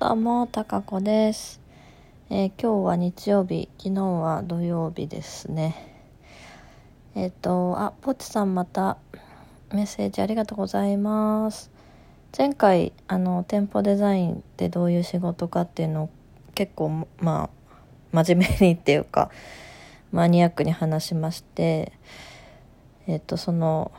[0.00, 1.60] どうも、たかこです、
[2.30, 5.76] えー今日は日曜日、昨日は土曜日ですね。
[7.14, 8.96] えっ、と、あ、ポチさんまた
[9.70, 11.70] メッセージありがとうございます。
[12.34, 16.10] 前回、あの、店舗デザインってどういう仕事かっていうのを
[16.54, 17.50] 結構、ま
[18.14, 19.30] あ、真面目にっていうか、
[20.12, 21.92] マニアックに話しまして、
[23.06, 23.92] えっ、と、その、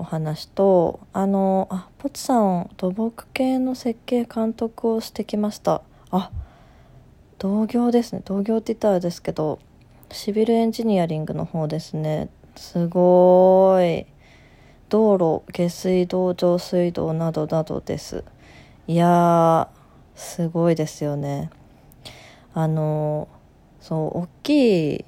[0.00, 5.82] お話とあのあポチさん土木系の設計監督をしてきました。
[6.10, 6.30] あ
[7.38, 8.22] 同業ですね。
[8.24, 9.58] 同業って言ったらですけど
[10.10, 12.30] シビルエンジニアリングの方ですね。
[12.56, 14.06] すごい。
[14.88, 18.24] 道路下水道上水道などなどです。
[18.86, 19.68] いや
[20.14, 21.50] すごいですよね。
[22.54, 23.28] あの
[23.80, 25.04] そう大きい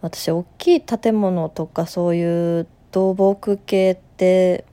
[0.00, 4.64] 私大きい建物とかそういう土木系って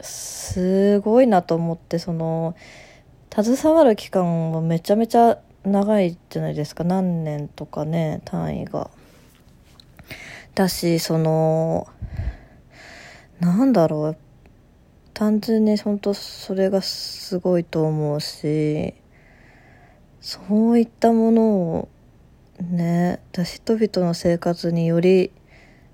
[0.00, 2.54] すごいなと思ってその
[3.34, 8.88] 携わる期間はめちゃめちゃ長いじゃないですか何年とかね単位が。
[10.54, 11.88] だしその
[13.40, 14.16] なんだろう
[15.12, 18.94] 単純に本当それがすごいと思うし
[20.20, 21.42] そういったもの
[21.78, 21.88] を
[22.60, 25.32] ね人々の生活により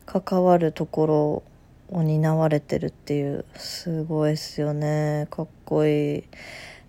[0.07, 1.43] 関わるところ
[1.91, 5.27] を担われてるっていうすごいですよね。
[5.31, 6.25] かっこいい。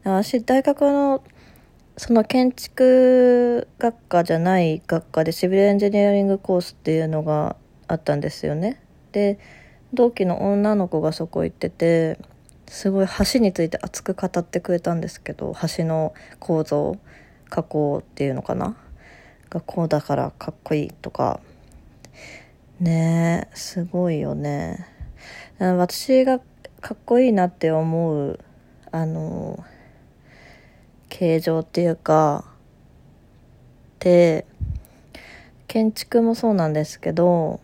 [0.04, 1.24] 私大学の
[1.98, 7.56] その建築学科じゃない学科でシビルエンジニアリングコースっていうのが
[7.88, 8.80] あったんですよね。
[9.12, 9.40] で
[9.94, 12.20] 同期の女の子がそこ行ってて
[12.68, 16.98] すごい橋について熱く語ってくれたんですけど橋の構造
[17.50, 18.78] 加工っていうのかな？
[19.50, 21.40] がこうだからかっこいいとか
[22.80, 24.88] ねえすごいよね。
[25.59, 26.39] 私が
[26.80, 28.39] かっこいいなって思う
[28.92, 29.64] あの
[31.09, 32.46] 形状っていうか
[34.00, 34.46] で
[35.68, 37.59] 建築もそうなんですけど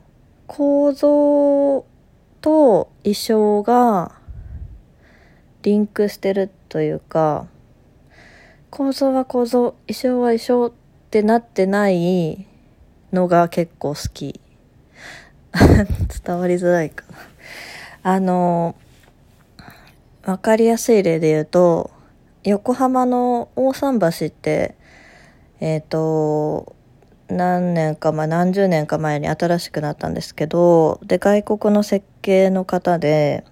[0.47, 1.85] 構造
[2.41, 4.13] と衣装が
[5.61, 7.47] リンクしてるというか
[8.71, 10.71] 構造は構造衣装は衣装っ
[11.11, 12.47] てなってない
[13.11, 14.42] のが結構好き。
[16.25, 17.17] 伝わりづらいかな。
[18.15, 18.75] あの
[20.25, 21.91] わかりやすい例で言うと
[22.43, 24.75] 横浜の大桟橋って
[25.59, 26.75] えっ、と
[27.29, 33.45] 何年か前何十年か前に新しくなったんですけどで外国の設計の方で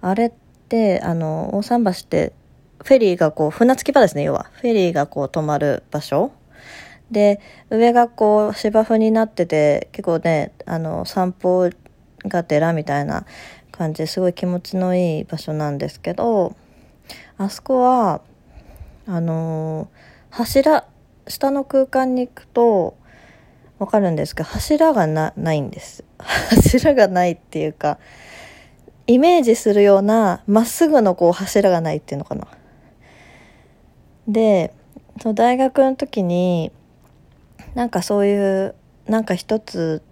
[0.00, 0.32] あれっ
[0.68, 2.32] てあの大桟橋って
[2.84, 4.50] フェリーがこう船着き場ですね要は。
[4.52, 6.30] フェリーがこう止まる場所。
[7.10, 11.70] で上がこう芝生になってて結構ねあの散歩
[12.24, 13.24] がてらみたいな
[13.70, 16.54] 感じですごい気持ちのいい場所なんですけど
[17.38, 18.20] あそこは
[19.06, 19.88] あの
[20.30, 20.84] 柱
[21.26, 22.96] 下の空間に行くと
[23.78, 26.04] わかるんですけど柱がなないんです。
[26.18, 27.98] 柱がないっていうか
[29.06, 32.48] イメージするようなまっすぐのこう柱がないっていうのかな。
[34.26, 34.74] で
[35.22, 36.72] その大学の時に
[37.78, 38.74] なんかそういう
[39.06, 40.02] なんか一つ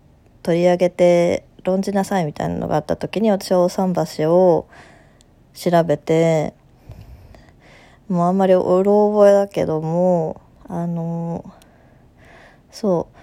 [0.44, 4.68] 取り上げて論じなさいみたいなのがあった時に私は大桟橋を
[5.52, 6.54] 調べて
[8.08, 11.52] もうあんまりうろ覚えだけどもあの
[12.70, 13.16] そう。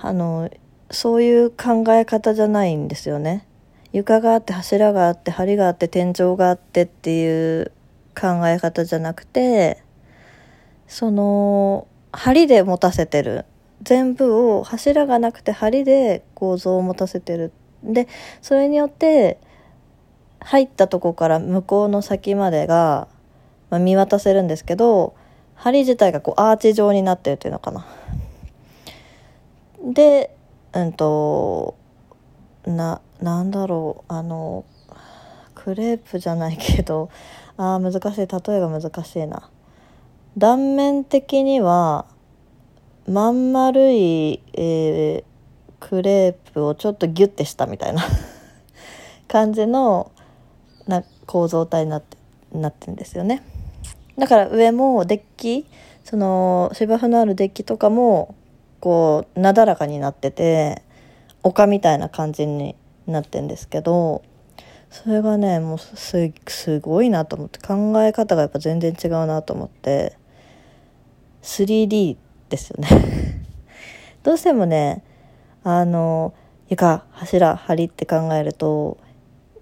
[0.00, 0.48] あの
[0.90, 3.46] そういう考え方じゃないんですよね。
[3.92, 7.72] 床があって柱があって梁があって天井があってっていう
[8.18, 9.82] 考え方じゃなくて
[10.88, 13.44] その梁で持たせてる。
[13.82, 17.52] 全部を柱がなくて梁で構造を持たせてる。
[17.82, 18.08] で
[18.42, 19.38] それによって
[20.40, 23.08] 入ったとこから向こうの先までが、
[23.70, 25.14] まあ、見渡せるんですけど
[25.56, 27.86] 梁自体がこうアーチ状になってるっていうのかな。
[29.82, 30.34] で
[30.72, 31.74] うんと
[32.66, 34.64] ななんだろうあの
[35.54, 37.10] クレープじゃないけど
[37.56, 38.00] あ難しい。
[38.00, 39.48] 例えが難しいな。
[40.36, 42.06] 断面的には
[43.08, 45.30] まん丸い、えー
[45.80, 48.04] クレープをちょっとギュッてしたみたいな
[49.26, 50.12] 感じの
[50.86, 52.16] な構造体になって
[52.52, 53.42] なってるんですよね。
[54.18, 55.66] だから上もデッキ
[56.04, 58.34] その芝生のあるデッキとかも
[58.80, 60.82] こうなだらかになってて
[61.42, 64.22] 丘みたいな感じになってんですけど
[64.90, 70.16] それがねもうすすごいなと思って考え方がやっぱ全然違うなと思って
[71.42, 72.16] 3D
[72.48, 72.88] ですよね。
[74.22, 75.02] どうしてもね
[75.64, 76.34] あの
[76.68, 78.98] 床柱梁って考えると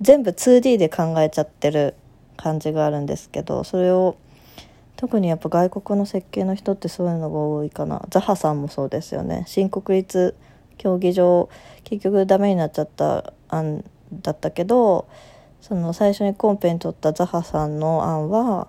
[0.00, 1.94] 全部 2D で考えちゃってる
[2.36, 4.16] 感じがあるんですけどそれを
[4.96, 8.04] 特にやっぱ外国の設計の人ってそういうのが多いかな。
[8.10, 9.44] ザハさんもそうですよね。
[9.46, 10.34] 新国立
[10.76, 11.48] 競技場
[11.84, 15.06] 結局ダメになっちゃった案だったけど
[15.60, 18.68] その最初にコンペに取ったザハさんの案は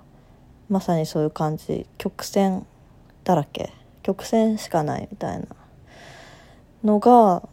[0.70, 1.88] まさにそういう感じ。
[1.98, 2.66] 曲線
[3.24, 3.72] だらけ。
[4.04, 5.46] 曲線しかないみたいな
[6.84, 7.44] のが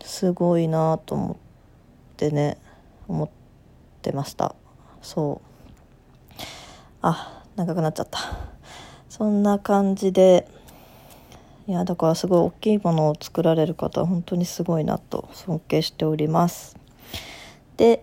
[0.00, 1.36] すごいなと思っ
[2.16, 2.58] てね。
[3.06, 3.28] 思っ
[4.02, 4.54] てました。
[5.02, 6.42] そう。
[7.02, 8.18] あ長くなっちゃった。
[9.08, 10.48] そんな感じで。
[11.66, 16.78] いやだからすごい大きいものを作られる方は本当にすごいなと尊敬しております。
[17.76, 18.02] で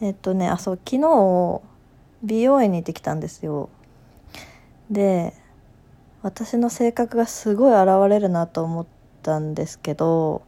[0.00, 1.60] えっとねあそう昨日
[2.24, 3.68] 美容院に行ってきたんですよ。
[4.90, 5.32] で
[6.24, 8.86] 私の性格がすごい現れるなと思っ
[9.22, 10.40] たんですけど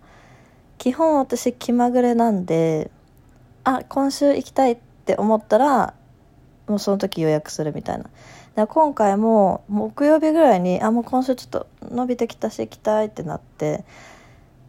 [0.78, 2.90] 基本私気まぐれなんで
[3.62, 5.93] あ今週行きたいって思ったら
[6.67, 8.06] もうその時予約するみたいな。
[8.55, 13.84] だ今回も木曜日ぐらいにあもう今週ちょっと伸びてきたし行きたいってなって。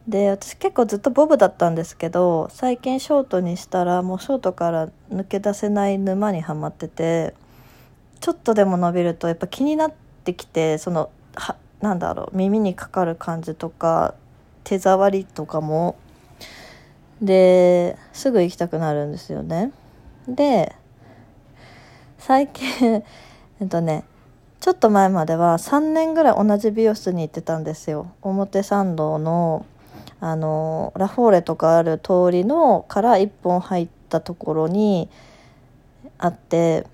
[0.10, 7.34] で私結構ずっとボブだったんですけど最近ショートにしたらもうショートから抜け出せない沼にはまってて
[8.22, 14.14] ちょっとでも伸びるとやっぱ気になってってきてそのはなんだろう耳にかかる感じとか
[14.66, 15.96] 手触りとかも
[17.22, 19.72] ですぐ行きたくなるんですよね。
[20.28, 20.76] で
[22.18, 23.04] 最近
[23.62, 24.04] えっとね
[24.60, 29.66] ちょっと前までは3年ぐらい同じ美容室に行ってたんですよ表参道の
[30.20, 35.10] あのラフォーレとかある通りのから1本入ったところに
[36.18, 36.86] あって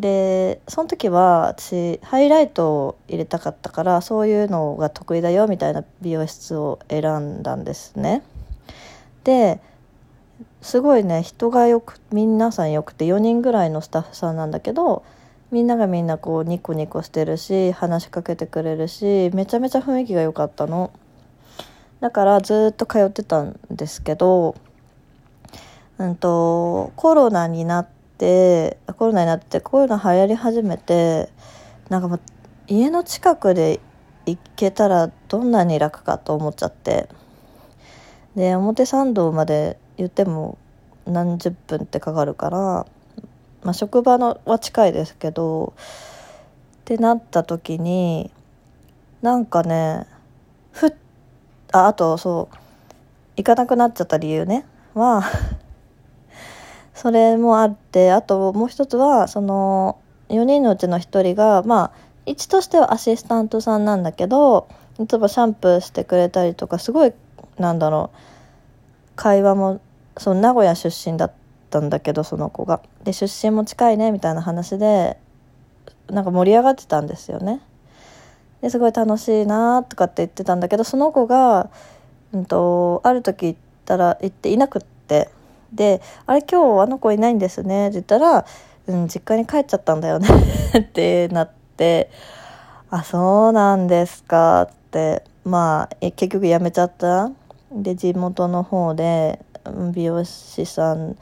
[0.00, 8.22] でその時は私ハイライトを入れたかったからそういうのが得意だよみたいな美容室を選んだんですね。
[9.24, 9.60] で
[10.60, 15.04] すごいね人がよく皆さんよくて4人ぐらいのスタッフさんなんだけど
[15.50, 20.92] みんながみんなこうニコニコしてるし話しかけてくれるしめちゃめちゃ雰囲気が良かったの
[22.00, 24.56] だからずっと通ってたんですけど
[25.98, 31.28] うんとコロナになってコロナになってこういうの流行り始めて
[31.88, 32.20] なんかもう
[32.68, 33.80] 家の近くで
[34.24, 37.08] 行けたらどんなに楽かと思っちゃって。
[38.34, 40.58] で表参道まで言っても
[41.06, 42.86] 何十分ってかかるから
[43.66, 48.30] まあ、職場のは近いですけどってなった時に
[49.22, 50.06] なんかね
[50.70, 50.94] ふっ
[51.72, 52.56] ああとそう
[53.36, 54.64] 行かなくなっちゃった理由ね。
[54.94, 55.24] は
[56.96, 60.00] それもあってあともう一つはその
[60.30, 61.92] 4人のうちの1人がまあ
[62.24, 64.66] 位置としてはアシスタントさんなんだけど
[64.98, 67.12] 例えばシャンプーしてくれたりとかすごい
[67.58, 68.18] なんだろう
[69.14, 69.80] 会話も
[70.16, 71.32] その名古屋出身だっ
[71.70, 72.80] たんだけどその子が。
[73.04, 75.18] で出身も近いねみたいな話で
[76.08, 77.60] なんか盛り上がってたんですよね。
[78.62, 81.68] ですごい楽しいなとかって言ってたんだけどその子が、
[82.32, 85.30] うんと、ある時行ったら行っていなくって
[85.72, 88.44] で「あれ今日あの子いないんですね」って言ったら
[88.86, 90.28] 「うん実家に帰っちゃったんだよね」
[90.78, 92.10] ってなって
[92.90, 97.30] 「あそうなんですか」ってまあ結局辞めちゃった？
[97.72, 99.40] で地元の方で
[99.92, 101.16] 美容師さん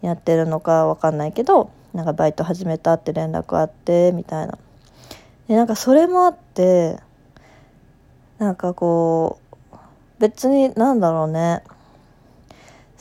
[0.00, 4.58] やってるのかわかんないけどなんかバイト始めたって連絡あってみたいな。
[5.48, 6.96] でなんかそれもあって
[8.38, 9.38] なんかこ
[9.72, 9.76] う
[10.18, 11.62] 別になんだろうね。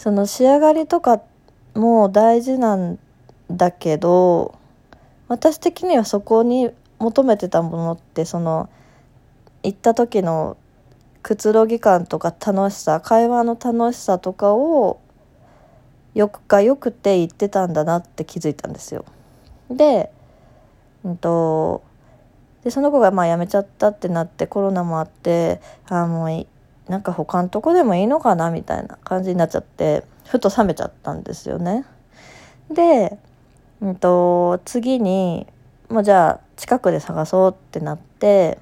[0.02, 1.22] その仕上がりとか
[1.76, 2.98] も大事なん
[3.52, 4.58] だけど
[5.28, 8.68] 私的にはそこに求めてたものってその
[9.62, 10.58] 行った時の
[11.22, 15.00] くつろぎ感とか楽しさ会話の楽しさとかを
[16.16, 19.06] よくかよくて言ってたんだなって気づいたんですよ。
[19.70, 20.10] で,、
[21.04, 21.84] うんと、
[22.64, 26.48] でその子がまあ辞めちゃったってなってコロナもあってあもう
[26.88, 31.86] なんか他のとこでもいいのかなみたいな感じになっちゃってふと冷めちゃったんですよね。
[32.70, 33.18] で、
[33.82, 35.48] うんと、次に
[35.90, 38.60] もうじゃあ近くで探そうってなって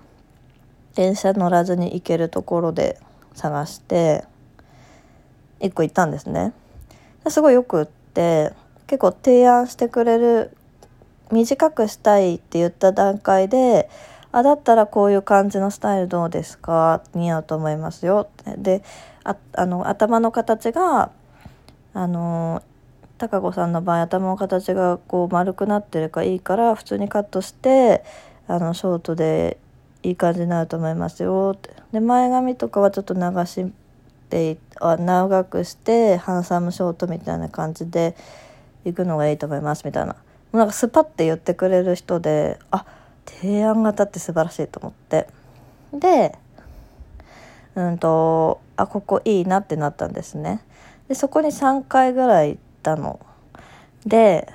[0.96, 3.00] 電車乗らずに行けるところで
[3.36, 4.26] 探して
[5.60, 6.54] 1個行ったんですね。
[7.28, 8.54] すごいよくって
[8.88, 10.58] 結構提案してくれる
[11.32, 13.90] 短くしたいって言った段階で
[14.32, 17.02] あだったらこういう感じのスタイルどうですか？
[17.16, 18.30] 似合うと思いますよ。
[18.58, 18.84] で
[19.24, 21.12] ああの頭の形が
[21.94, 22.62] あの
[23.18, 28.04] 高子さんの場合頭の形がこう丸くなってるからいいから普通にカットして
[28.48, 29.58] あのショートで
[30.04, 31.54] いい感じになると思いますよ。
[31.56, 33.66] ってで前髪とかはちょっと流し
[34.30, 38.16] て長くしてハンサムショートみたいな感じで
[38.86, 40.16] 行くのがいいと思いますみたいな。
[40.54, 42.86] なんかスパッて言ってくれる人であ
[43.42, 45.28] 提案型って素晴らしいと思って。
[45.94, 46.38] で
[47.76, 50.62] うんとあここいいなってなったんですね。
[51.08, 53.20] でそこに3回ぐらい行ったの。
[54.06, 54.48] で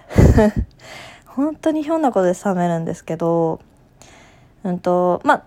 [1.27, 3.61] 本当にひょんなことで冷めるんですけど
[4.63, 5.43] うんとまあ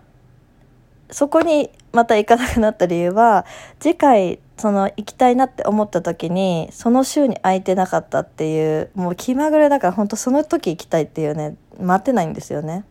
[1.10, 3.44] そこにまた行かなくなった理由は
[3.80, 12.84] 次回その行きたいなって思った時にその週に空いてなかったっていうもう気まぐれだから本当その時行きたいっていうね待てないんですよね。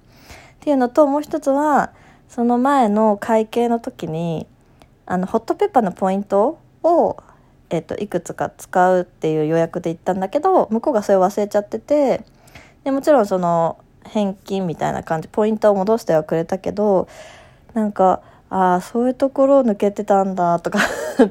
[0.68, 1.94] っていうのともう一つは
[2.28, 4.46] その前の会計の時に
[5.06, 7.16] あのホットペッパーのポイントを、
[7.70, 12.26] えっと、いくつか使うっていう予約で行ったんだけど向こうがそれを忘れちゃってて
[12.84, 17.08] でもちろんその返金みたいな感じポイントを戻してはくれたけど
[17.74, 20.80] なんかああそういうところを抜けてたんだとか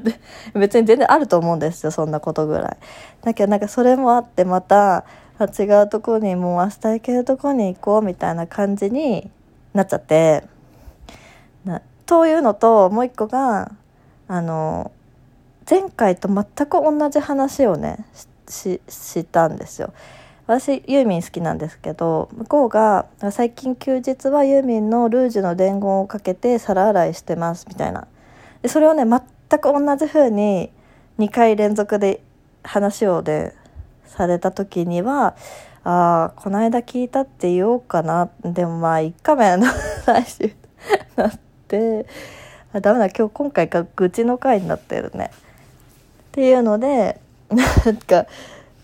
[0.55, 2.77] 別に全然あると思うんですよそんなことぐらい。
[3.23, 5.05] だけどなんかそれもあってまた
[5.45, 9.29] 違うとこにもう明日行けるとこに行こうみたいな感じに
[9.73, 10.43] なっちゃって
[11.63, 13.71] なというのともう一個が
[14.27, 14.91] あの
[15.69, 18.05] 前回と全く同じ話をね
[18.47, 19.93] ししたんですよ。
[20.47, 28.07] 私ユーミン好きなんですけど向こうが最近休日はユーミンのルージュの伝言をかけて皿洗いしてますみたいな
[28.61, 30.71] でそれをね全く同じ風に
[31.19, 32.21] 2回連続で
[32.63, 33.53] 話をで
[34.07, 35.35] された時には
[35.83, 38.29] ああこの間聞いたって言おうかな。
[38.43, 39.71] でもまあ1回目の
[40.05, 40.55] 最終
[41.15, 42.05] なって
[42.73, 45.31] あダメだ今日今回が愚痴の回になってるね。
[45.33, 48.25] っていうのでなんか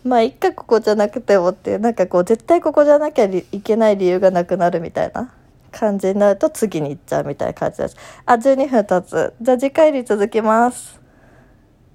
[0.04, 5.34] まあ一回ここじゃなくてもっていうなんかこう絶対ここじゃなきゃいけない理由がなくなるみたいな。
[5.74, 9.34] 感じになると次に行っちゃうみたいな感じですあ12分経つ。
[9.42, 11.03] じゃあ次回に続きます。